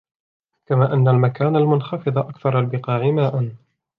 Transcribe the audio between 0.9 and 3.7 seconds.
أَنَّ الْمَكَانَ الْمُنْخَفِضَ أَكْثَرُ الْبِقَاعِ مَاءً